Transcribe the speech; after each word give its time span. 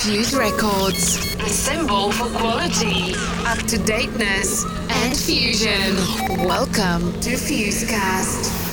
Fuse 0.00 0.34
Records, 0.34 1.36
the 1.36 1.50
symbol 1.50 2.10
for 2.10 2.24
quality, 2.38 3.14
up 3.44 3.58
to 3.66 3.76
dateness, 3.84 4.64
and 4.88 5.14
fusion. 5.14 5.94
Welcome 6.46 7.12
to 7.20 7.32
Fusecast. 7.36 8.69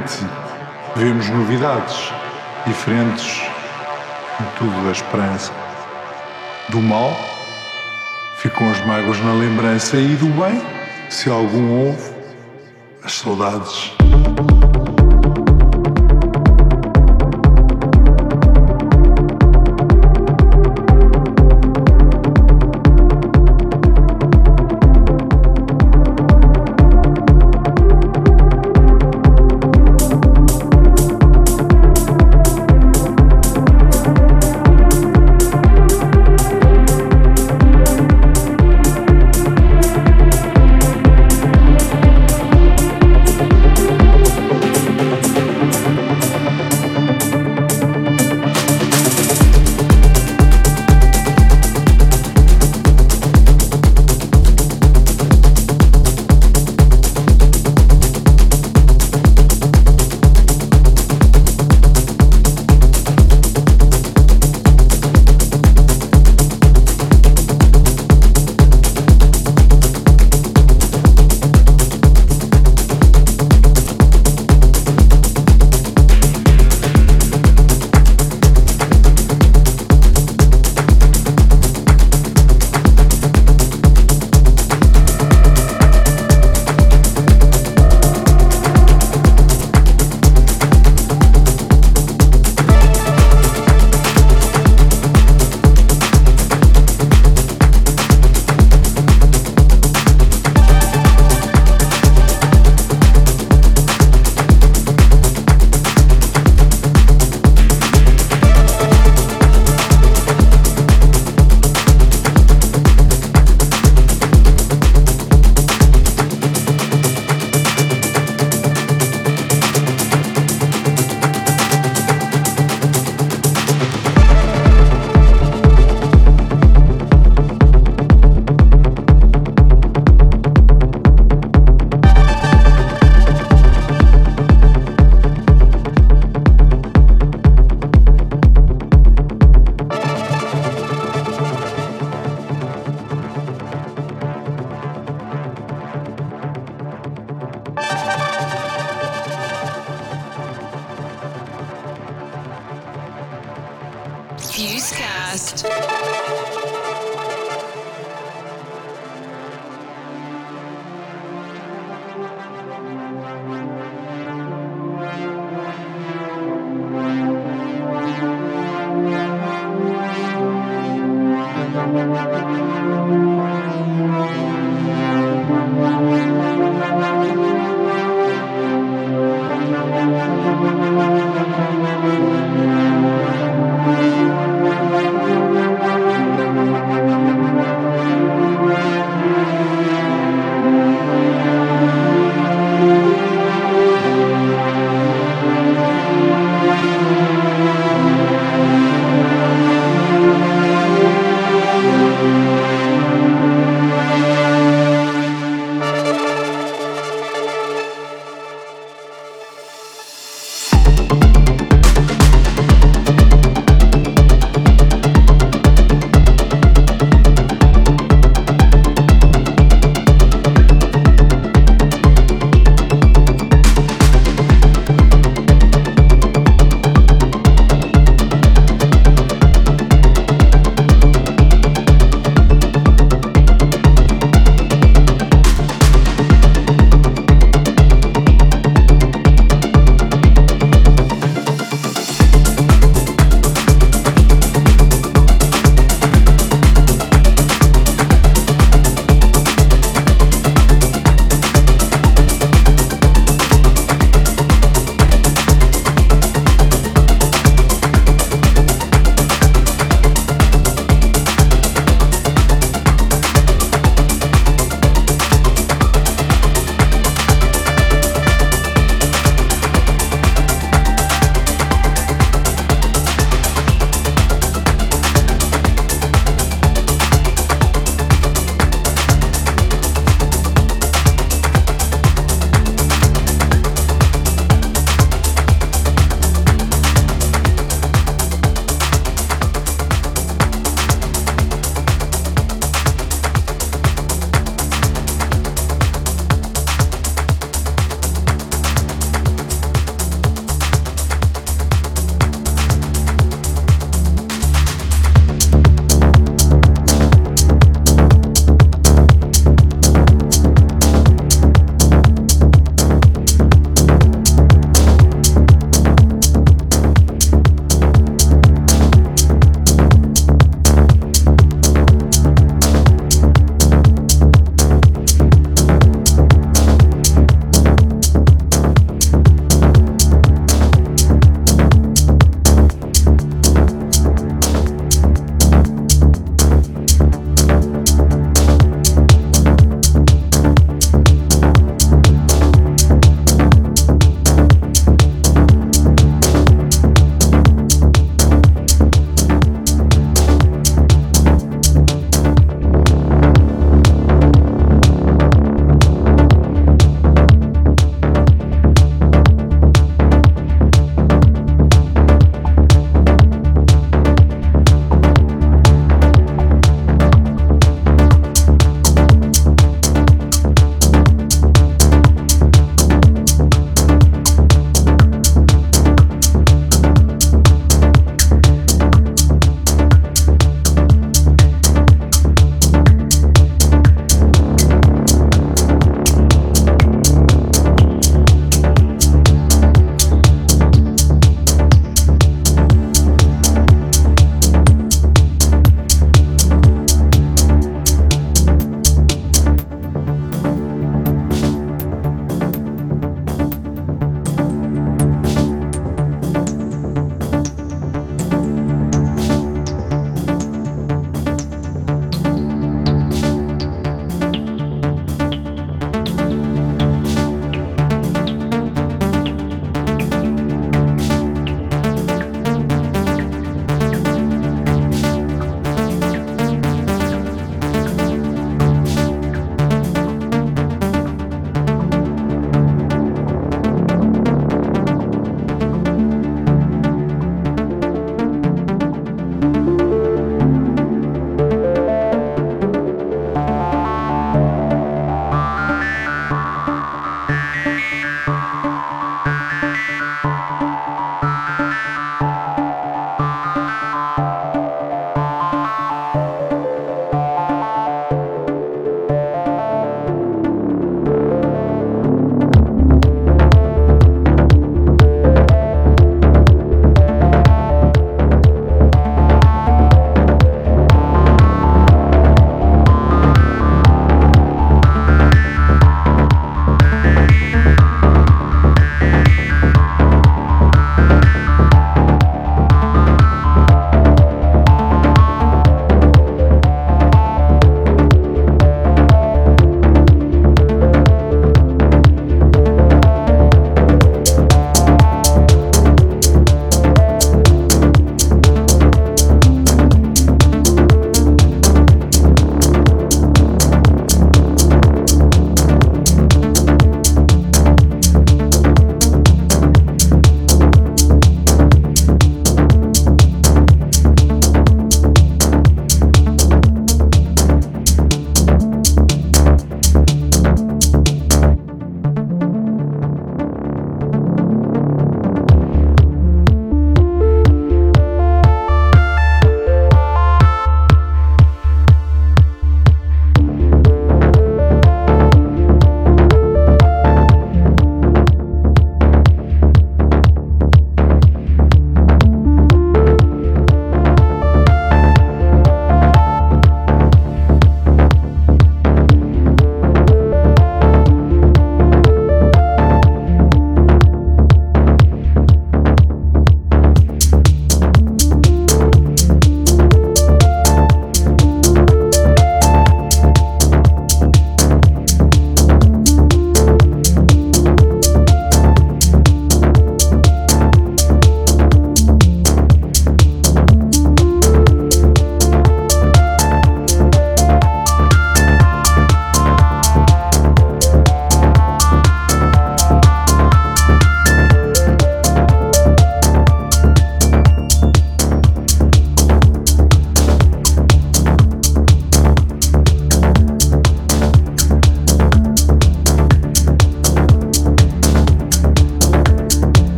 Continuamente 0.00 0.26
vemos 0.96 1.28
novidades 1.28 2.12
diferentes 2.66 3.42
em 4.40 4.58
tudo 4.58 4.84
da 4.84 4.92
esperança. 4.92 5.52
Do 6.68 6.80
mal 6.80 7.14
ficam 8.38 8.70
as 8.70 8.84
mágoas 8.86 9.20
na 9.20 9.34
lembrança 9.34 9.96
e 9.96 10.16
do 10.16 10.26
bem, 10.40 10.62
se 11.10 11.28
algum 11.28 11.86
houve, 11.86 12.12
as 13.02 13.12
saudades. 13.12 13.89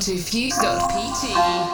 onto 0.00 0.16
fuse.pt. 0.16 1.69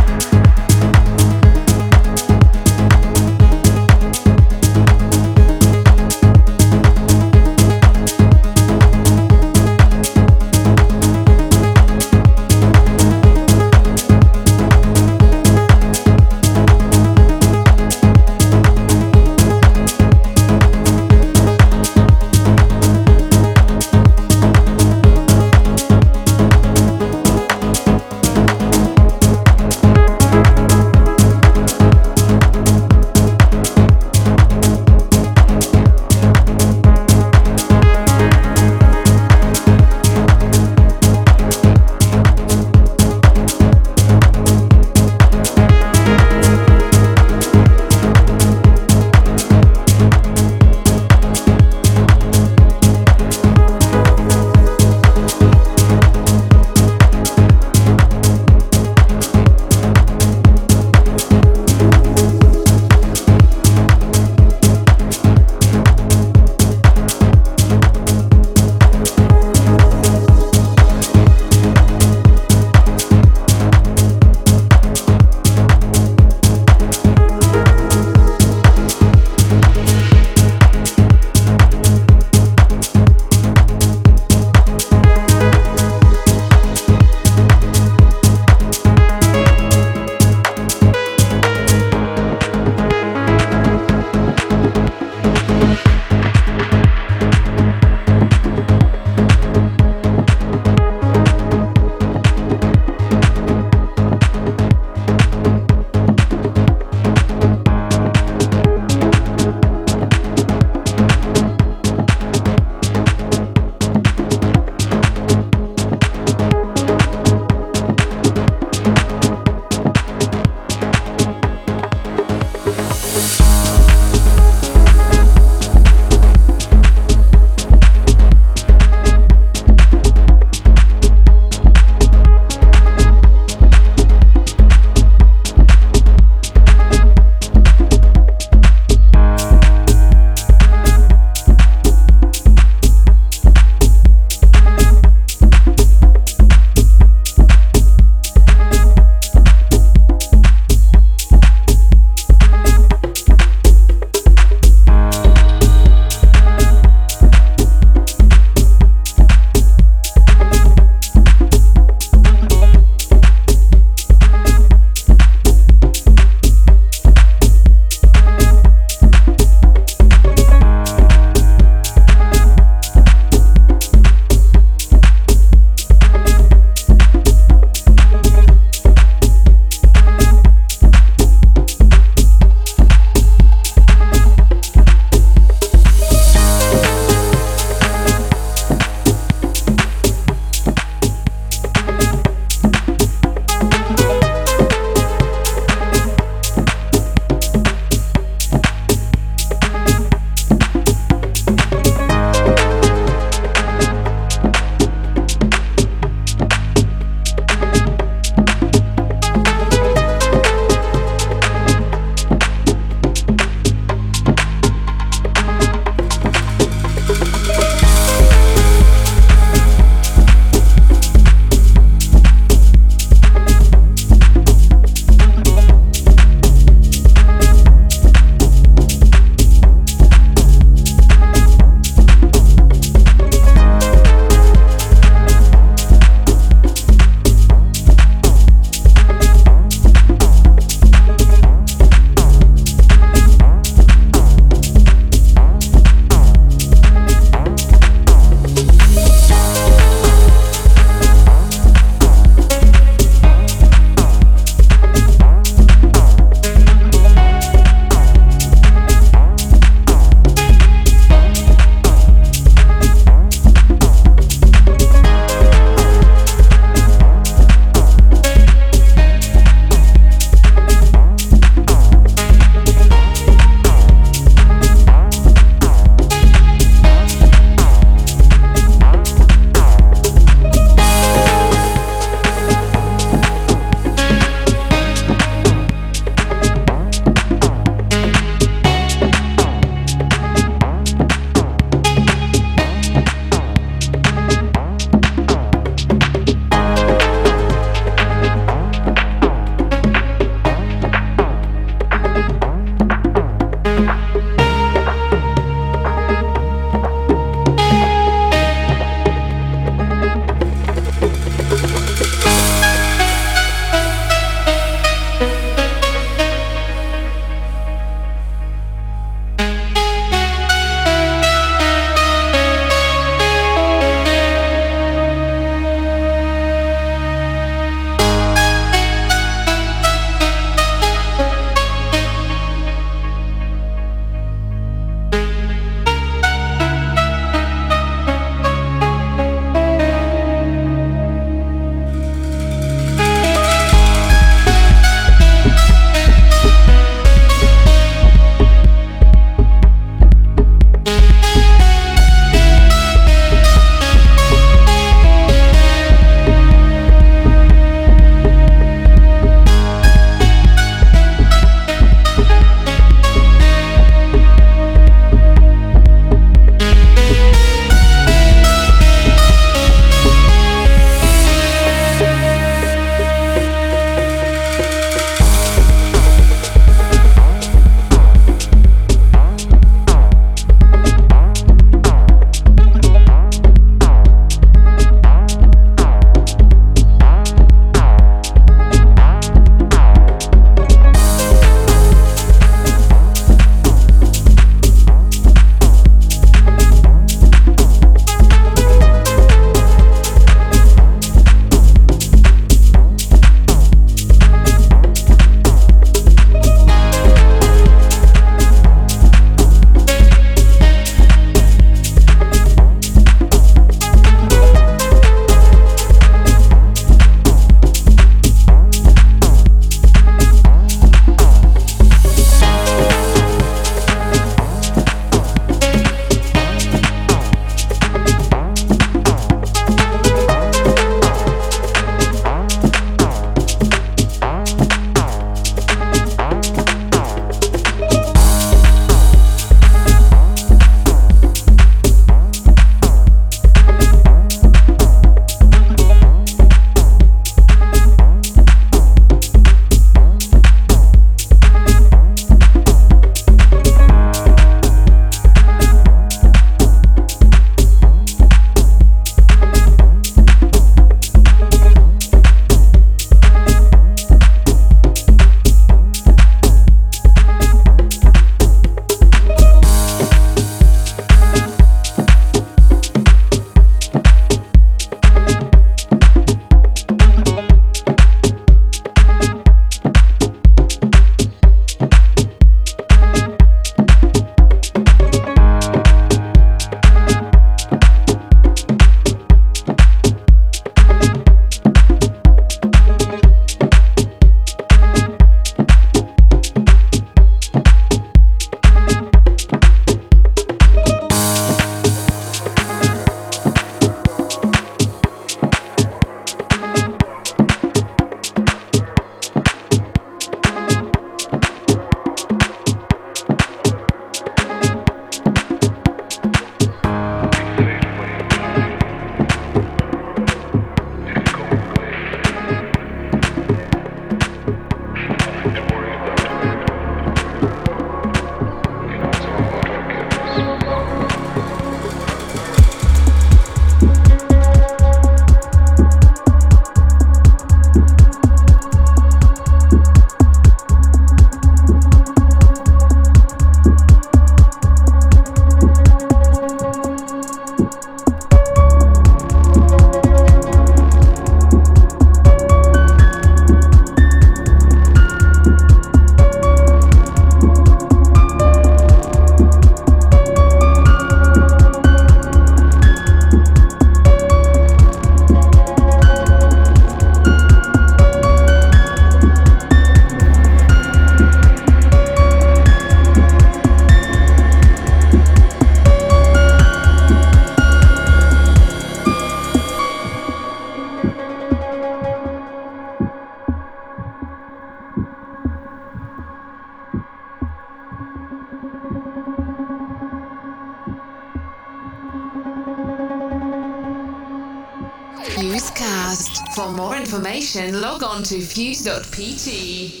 information, 597.55 597.81
log 597.81 598.03
on 598.03 598.23
to 598.23 598.39
fuse.pt. 598.39 600.00